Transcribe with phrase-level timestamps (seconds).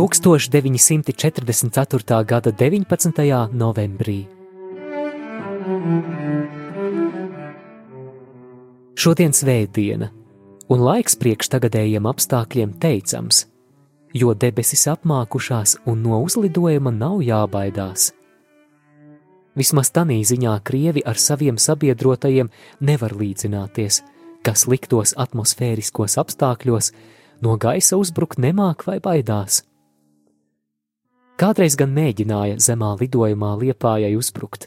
[0.00, 2.24] Tūkstoš 944.
[2.24, 3.18] gada 19.
[3.52, 4.22] novembrī.
[8.96, 10.08] Šodien svētdiena,
[10.72, 13.42] un laiks priekš tagadējiem apstākļiem teicams,
[14.16, 18.14] jo debesis apmākušās un no uzlidojuma nav jābaidās.
[19.52, 22.48] Vismaz tādā ziņā krievi ar saviem sabiedrotajiem
[22.80, 24.00] nevar līdzināties,
[24.40, 26.94] kas liktos atmosfēriskos apstākļos,
[27.44, 29.66] no gaisa uzbrukt nemāk vai baidās.
[31.40, 34.66] Kādreiz gan mēģināja zemā lidojumā liepājai uzbrukt,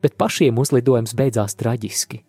[0.00, 2.22] bet pašiem uzlidojums beidzās traģiski.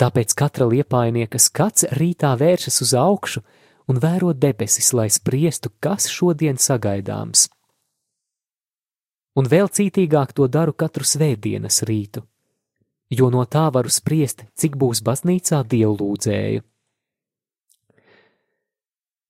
[0.00, 3.42] Tāpēc katra liepainieka skats rītā vēršas uz augšu
[3.92, 7.50] un vēro debesis, lai spriestu, kas šodien sagaidāms.
[9.36, 12.24] Un vēl cītīgāk to daru katru svētdienas rītu,
[13.12, 16.64] jo no tā varu spriest, cik būs baznīcā dievlūdzēju.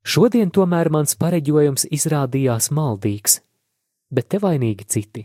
[0.07, 3.41] Šodien tomēr mans pareģojums izrādījās maldīgs,
[4.15, 5.25] bet te vainīgi citi.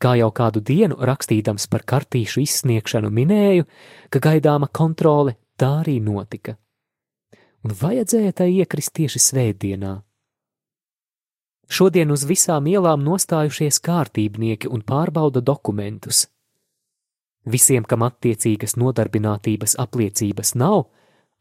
[0.00, 3.66] Kā jau kādu dienu rakstīdams par kartīšu izsniegšanu minēju,
[4.08, 6.56] ka gaidāma kontrole tā arī notika.
[7.64, 9.92] Un vajadzēja tai iekrist tieši svētdienā.
[11.68, 16.24] Šodien uz visām ielām nostājušies kārtībnieki un pārbauda dokumentus.
[17.44, 20.86] Visiem, kam attiecīgas nodarbinātības apliecības nav,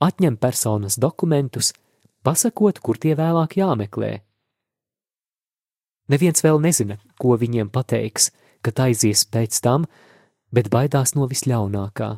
[0.04, 1.72] atņem personas dokumentus,
[2.26, 4.14] pasakot, kur tie vēlāk jāmeklē.
[6.12, 8.32] Neviens vēl nezina, ko viņiem pateiks,
[8.66, 9.86] kad aizies pēc tam,
[10.54, 12.10] bet baidās no visļaunākā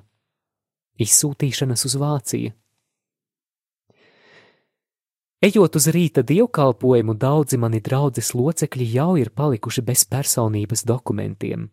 [1.06, 2.52] -izsūtīšanas uz Vāciju.
[5.38, 11.70] Ejot uz rīta dievkalpojumu, daudzi mani draudzes locekļi jau ir palikuši bez personības dokumentiem.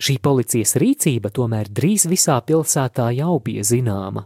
[0.00, 4.22] Šī policijas rīcība tomēr drīz visā pilsētā jau bija zināma,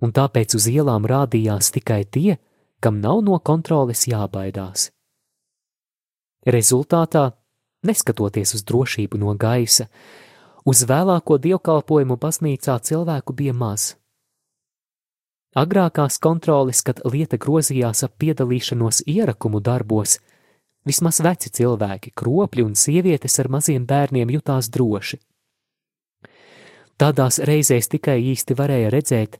[0.00, 2.36] un tāpēc uz ielām rādījās tikai tie,
[2.80, 4.90] kam nav no kontroles jābaidās.
[6.46, 7.30] Rezultātā
[7.86, 9.88] neskatoties uz drošību no gaisa,
[10.66, 13.94] uz vēlāko dievkalpojumu baznīcā cilvēku bija maz.
[15.56, 20.18] Agrākās kontroles, kad lieta grozījās ap piedalīšanos ierakumu darbos,
[20.84, 25.18] vismaz veci cilvēki, kropļi un sievietes ar maziem bērniem jutās droši.
[27.00, 29.38] Tādās reizēs tikai īsti varēja redzēt,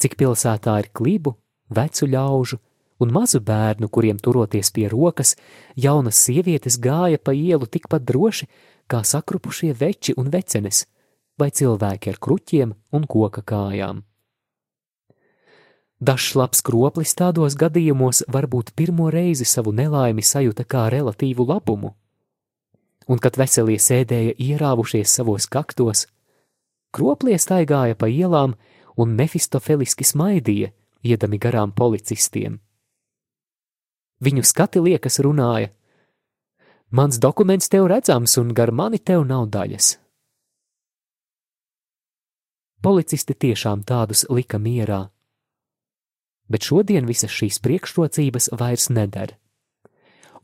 [0.00, 1.36] cik pilsētā ir klibu,
[1.72, 2.58] vecu ļaužu,
[3.00, 5.34] un mazu bērnu, kuriem turoties pie rokas,
[5.76, 8.48] jaunas sievietes gāja pa ielu tikpat droši
[8.88, 10.84] kā sakrupušie veči un vecenes,
[11.38, 14.02] vai cilvēki ar kruķiem un koka kājām.
[15.96, 21.94] Dažs labs kroplis tādos gadījumos varbūt pirmo reizi savu nelaimi sajuta kā relatīvu labumu,
[23.08, 26.04] un kad veselie sēdēja ierāvušies savos kaktos,
[26.92, 28.58] kroplie staigāja pa ielām
[28.96, 30.72] un mefistofeliski smaidīja,
[31.04, 32.58] iedami garām policistiem.
[34.24, 35.72] Viņu skati liekas runāja:
[36.90, 39.96] Mans dokuments tev redzams, un gar mani tev nav daļas.
[42.82, 45.08] Policisti tiešām tādus lika mierā,
[46.48, 49.34] bet šodien visas šīs priekšrocības vairs neder,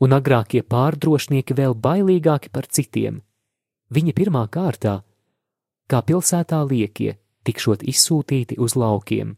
[0.02, 3.22] un agrākie pārdrošnieki vēl bailīgāki par citiem.
[3.92, 5.02] Viņi pirmā kārtā,
[5.86, 7.14] kā pilsētā liekie,
[7.46, 9.36] tikšot izsūtīti uz laukiem.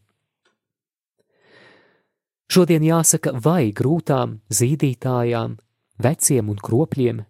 [2.45, 5.57] Šodien jāsaka vai grūtām, zīdītājām,
[5.97, 7.23] veciem un kropļiem.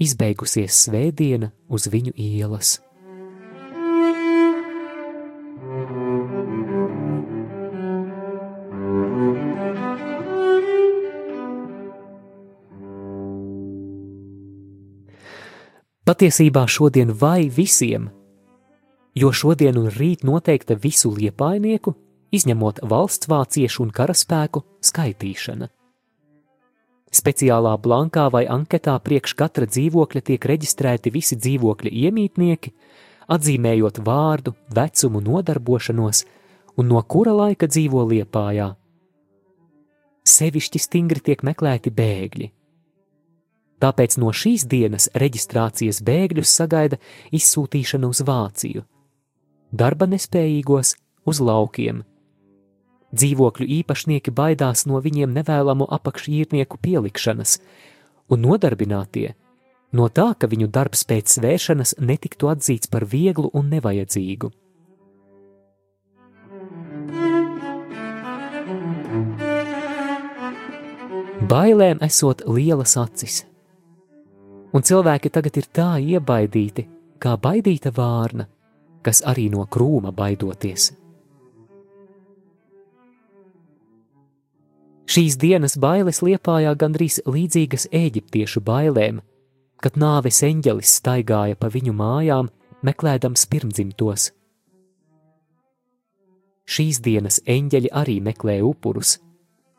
[0.00, 2.78] Izbeigusies svētdiena uz viņu ielas.
[16.06, 18.04] Patiesībā šodien vai visiem,
[19.16, 21.94] jo šodien un rīt noteikta visu liepainieku
[22.36, 25.70] izņemot valsts vāciešu un karaspēku skaitīšana.
[27.16, 32.72] Speciālā blankā vai anketā priekš katra dzīvokļa tiek reģistrēti visi dzīvokļa iemītnieki,
[33.32, 36.24] atzīmējot vārdu, vecumu, nodarbošanos
[36.76, 38.74] un no kura laika dzīvo liepājā.
[40.26, 42.50] Sevišķi stingri tiek meklēti bēgļi.
[43.80, 46.98] Tāpēc no šīs dienas reģistrācijas bēgļus sagaida
[47.36, 48.82] izsūtīšana uz Vāciju,
[49.72, 50.94] darba nespējīgos
[51.26, 52.04] uz laukiem.
[53.16, 57.58] Dzīvokļu īpašnieki baidās no viņiem nevēlamu apakšīrnieku pielikšanas,
[58.30, 59.34] un nodarbinātie
[59.96, 64.52] no tā, ka viņu darbs pēc svēršanas netiktu atzīts par vieglu un nevajadzīgu.
[71.46, 73.44] Bailēm esot lielas acis,
[74.74, 76.88] un cilvēki tagad ir tā iebaidīti,
[77.22, 78.48] kā baidīta vārna,
[79.06, 80.90] kas arī no krūma baidoties.
[85.06, 89.20] Šīs dienas bailes liepājā gandrīz līdzīgas eģiptiešu bailēm,
[89.78, 92.50] kad nāves eņģelis staigāja pa viņu mājām,
[92.82, 94.32] meklējams pirmdzimtos.
[96.66, 99.20] Šīs dienas eņģeļi arī meklē upurus,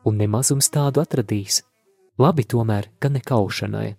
[0.08, 1.60] un nemazums tādu atradīs.
[2.18, 3.90] Labi tomēr, ka ne kaušanai.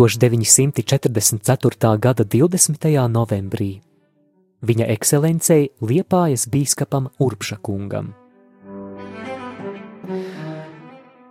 [0.00, 1.98] 1944.
[1.98, 3.08] gada 20.
[3.08, 3.80] novembrī
[4.60, 8.19] viņa ekscelencei Liepājas bīskapam Urpšakungam.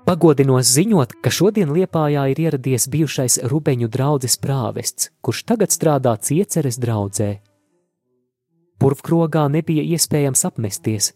[0.09, 6.79] Pagodinās ziņot, ka šodien Liepājā ir ieradies bijušais Rubeņu draugs prāvests, kurš tagad strādā cieceres
[6.81, 7.27] draudzē.
[8.81, 11.11] Purvkrogā nebija iespējams apmesties,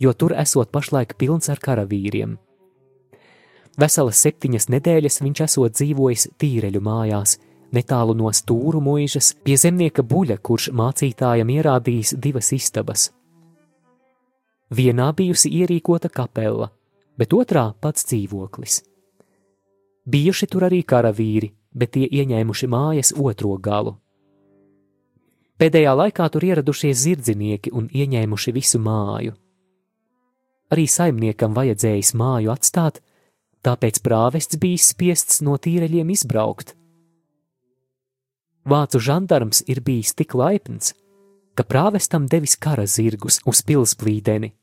[0.00, 2.38] jo tur esot pašlaik pilns ar karavīriem.
[3.76, 7.36] Veselas septiņas nedēļas viņš esot dzīvojis tīreļu mājās,
[7.76, 13.10] netālu no stūru mūžas, pie zemnieka buļa, kurš mācītājam ierādījis divas istabas.
[14.72, 16.72] Vienā bijusi ierīkota kapela,
[17.18, 18.80] bet otrā pats dzīvoklis.
[20.10, 23.96] Bijuši tur arī karavīri, bet tie ieņēmuši mājas otro galu.
[25.60, 29.34] Pēdējā laikā tur ieradušies zirdzinieki un ieņēmuši visu māju.
[30.72, 33.02] Arī saimniekam vajadzējis māju atstāt,
[33.66, 36.76] tāpēc prāvests bija spiests no tīreļiem izbraukt.
[38.70, 40.94] Vācu žandarms ir bijis tik laipns,
[41.54, 44.54] ka prāvestam devis kara zirgus uz pilsplīdeni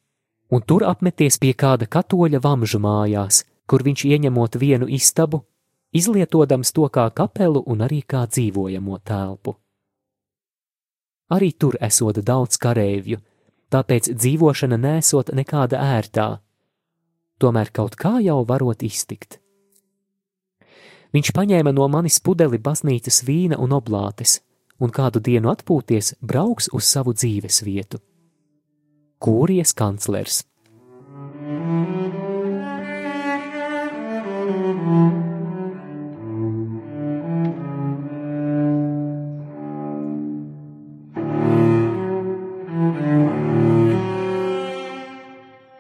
[0.50, 5.44] un tur apmeties pie kāda katoļa vamžu mājās, kur viņš ieņemot vienu istabu,
[5.92, 9.58] izlietodams to kā kapelu un arī kā dzīvojamo telpu.
[11.34, 13.20] Arī tur esot daudz kareivju,
[13.72, 16.28] tāpēc dzīvošana nesot nekāda ērtā,
[17.38, 19.42] tomēr kaut kā jau varot iztikt.
[21.16, 24.40] Viņš paņēma no manis pudeli baznīcas vīna un oblātes,
[24.80, 28.00] un kādu dienu atpūties brauks uz savu dzīves vietu.
[29.20, 30.44] Kūrijas kanclers.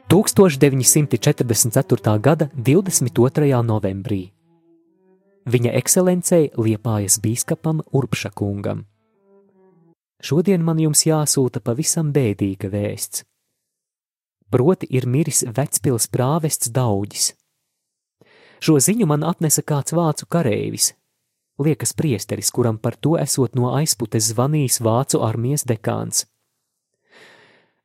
[0.07, 2.17] Tūkstoš 944.
[2.19, 3.61] gada 22.
[3.63, 4.31] novembrī
[5.47, 8.85] viņa ekscelencei Liepājas bīskapam Urpšakungam.
[10.23, 13.23] Šodien man jums jāsūta pavisam bēdīga vēsts.
[14.49, 17.33] Proti ir miris vecpils prāvests Daudis.
[18.63, 20.95] Šo ziņu man atnesa kāds vācu kareivis,
[21.61, 26.25] liekas priesteris, kuram par to esot no aizputes zvanījis vācu armijas dekāns.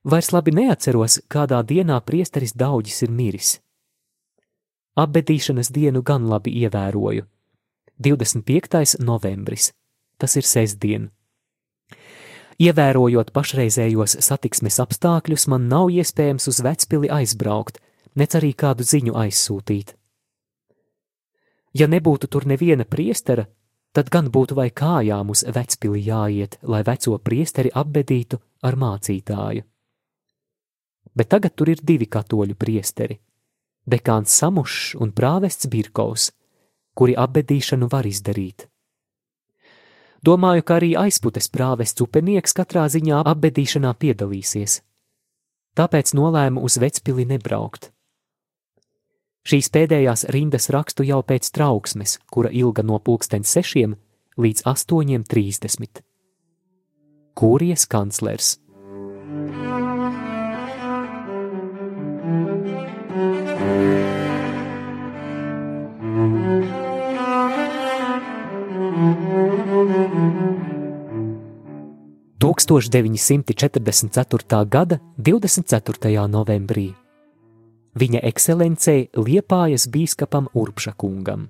[0.02, 3.58] Vairs labi neatceros, kādā dienā priesteris Daudis ir miris.
[4.98, 7.26] Apbedīšanas dienu gan labi ievēroju.
[8.02, 8.96] 25.
[9.04, 9.72] novembris,
[10.18, 11.12] tas ir sestdiena.
[12.60, 17.80] Ievērojot pašreizējos satiksmes apstākļus, man nav iespējams uz vecpili aizbraukt,
[18.14, 19.94] nec arī kādu ziņu aizsūtīt.
[21.72, 23.46] Ja nebūtu tur neviena priestera,
[23.96, 29.64] tad gan būtu vai kājām uz vecpili jāiet, lai veco priesteri apbedītu ar mācītāju.
[31.16, 33.18] Bet tagad tur ir divi katoļu priesteri-
[33.92, 36.30] dekāns Samušs un prāvests Birkovs,
[36.94, 38.71] kuri apbedīšanu var izdarīt.
[40.22, 44.78] Domāju, ka arī aizputes prāves cupenieks katrā ziņā apbedīšanā piedalīsies.
[45.74, 47.90] Tāpēc nolēmu uz vecpili nebraukt.
[49.42, 53.96] Šīs pēdējās rindas rakstu jau pēc trauksmes, kura ilga no pulksten sešiem
[54.38, 56.04] līdz astoņiem trīsdesmit.
[57.34, 58.58] Kūrijas kanclers.
[72.66, 74.68] 1944.
[74.68, 76.28] gada 24.
[76.28, 76.94] novembrī.
[77.98, 81.48] Viņa ekscelencei Liepājas bīskapam Urpšakungam.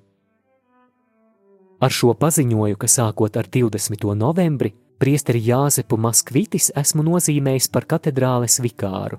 [1.82, 4.14] Ar šo paziņoju, ka sākot ar 20.
[4.14, 9.18] novembri priesteri Jāzepu Maskvitis esmu nozīmējis par katedrāles vikāru.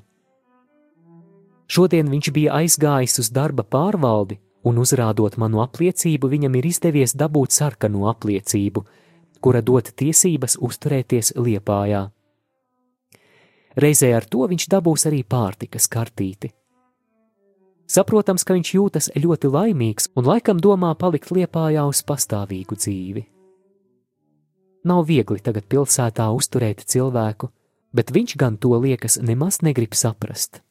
[1.67, 7.51] Šodien viņš bija aizgājis uz darba pārvaldi, un uzrādot manu apliecību, viņam ir izdevies dabūt
[7.51, 8.85] sarkano apliecību,
[9.43, 12.07] kura dod tiesības uzturēties liepājā.
[13.75, 16.53] Reizē ar to viņš dabūs arī pārtikas kartīti.
[17.89, 23.25] Saprotams, ka viņš jūtas ļoti laimīgs un laikam domā palikt liepājā uz pastāvīgu dzīvi.
[24.87, 27.49] Nav viegli tagad pilsētā uzturēt cilvēku,
[27.95, 30.61] bet viņš gan to liekas nemaz negrib saprast.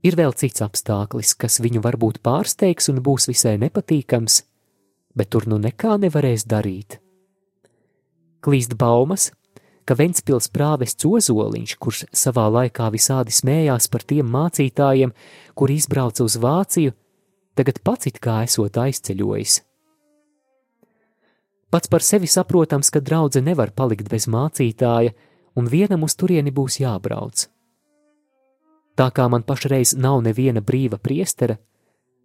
[0.00, 4.38] Ir vēl cits apstākļis, kas viņu varbūt pārsteigs un būs visai nepatīkams,
[5.16, 6.98] bet tur nu nekā nevarēs darīt.
[8.40, 9.30] Klīst baumas,
[9.84, 15.12] ka Ventspils prāvests Ozoliņš, kurš savā laikā visādi smējās par tiem mācītājiem,
[15.58, 16.94] kuri izbrauca uz Vāciju,
[17.58, 19.60] tagad pats it kā esot aizceļojis.
[21.70, 25.14] Pats par sevi saprotams, ka draudzene nevar palikt bez mācītāja,
[25.54, 27.46] un vienam uz turieni būs jābrauc.
[28.98, 31.56] Tā kā man pašreiz nav neviena brīva priestera,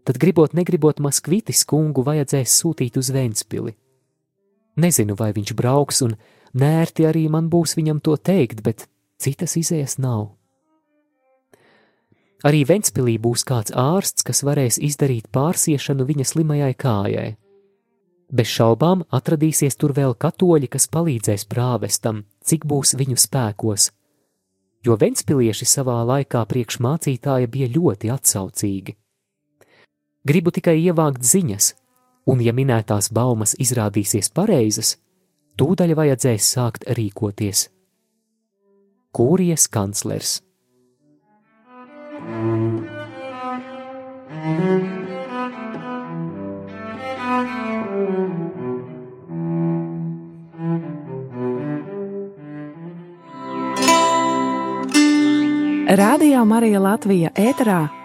[0.06, 3.76] tad gribot, negribot Maskvitis kungu vajadzēs sūtīt uz Ventspili.
[4.82, 6.16] Nezinu, vai viņš brauks, un
[6.54, 8.88] nērti arī man būs viņam to teikt, bet
[9.22, 10.30] citas izējas nav.
[12.46, 17.28] Arī Ventspilī būs kāds ārsts, kas varēs izdarīt pārsiešanu viņa slimajai kājai.
[18.36, 23.92] Bez šaubām atradīsies tur vēl katoļi, kas palīdzēs prāvestam, cik būs viņu spēkos–
[24.86, 28.96] jo ventspilieši savā laikā priekš mācītāja bija ļoti atsaucīgi.
[30.26, 31.76] Gribu tikai ievākt ziņas,
[32.26, 34.96] un, ja minētās baumas izrādīsies pareizas,
[35.62, 37.68] tūdaļ vajadzēs sākt rīkoties.
[39.14, 40.40] Kūrijas kanclers.
[55.96, 58.05] Rādījā Marija Latvija ēterā